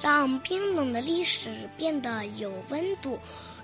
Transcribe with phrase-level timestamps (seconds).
[0.00, 3.18] 让冰冷的历史变得有温度，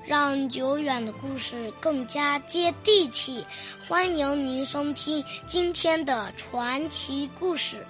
[0.04, 3.46] 让久远的故事更加接地气。
[3.86, 7.86] 欢迎您收听今天的传奇故事。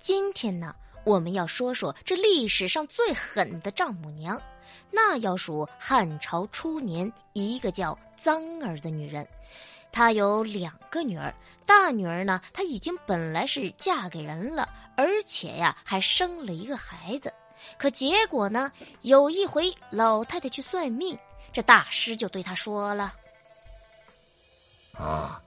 [0.00, 0.74] 今天呢，
[1.04, 4.40] 我们要说说这历史上最狠的丈母娘，
[4.90, 9.24] 那要数汉朝初年一个叫臧儿的女人。
[9.92, 11.34] 她有两个女儿，
[11.66, 17.32] 大女儿呢，她已经本来是嫁给人了，而且呀还生了一个孩子。
[17.76, 18.72] 可结果呢，
[19.02, 21.18] 有一回老太太去算命，
[21.52, 23.12] 这大师就对她说了
[24.96, 25.40] ：“啊，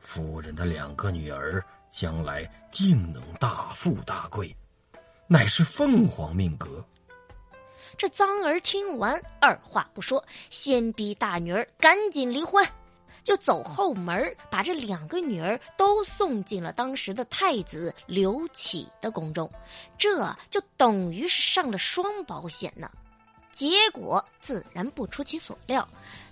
[0.00, 4.56] 夫人的两个女儿将来定能大富大贵，
[5.26, 6.84] 乃是凤凰命格。”
[7.98, 12.66] 这臧儿听完，二话不说，先逼大女儿赶紧离婚。
[13.22, 19.50] 就走后门，把这两个女儿都送进了当时的太子刘启的宫中，
[19.98, 22.90] 这就等于是上了双保险呢。
[23.52, 25.86] 结果自然不出其所料，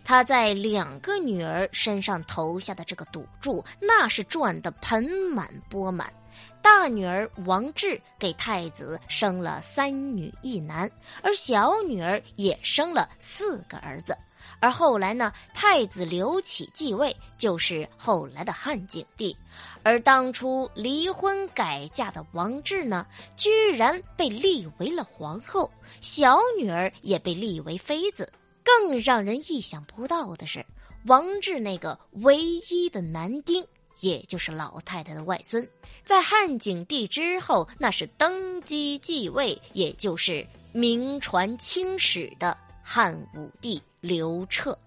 [0.05, 5.05] 他在两个女儿身上投下的这个赌注，那是赚得盆
[5.35, 6.13] 满钵满。
[6.63, 10.91] 大女儿王志给太子生了三女一男，
[11.23, 14.17] 而小女儿也生了四个儿子。
[14.61, 19.37] 而后来呢，太子刘启继位，就是后来的汉景帝。
[19.83, 25.71] 而当初离婚改嫁的王志呢，居然被立为了皇后，
[26.01, 28.31] 小女儿也被立为妃子。
[28.65, 30.65] 更让人意想不到的是，
[31.07, 33.65] 王志那个唯一的男丁，
[34.01, 35.69] 也就是老太太的外孙，
[36.05, 43.83] 在汉景帝之后，那是登基继位，也就是名传青史的汉武帝。
[44.01, 44.79] 刘彻，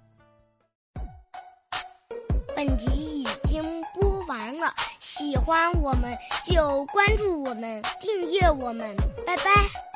[2.55, 3.61] 本集已经
[3.93, 8.95] 播完了，喜欢我们就关注我们，订阅我们，
[9.25, 9.90] 拜拜。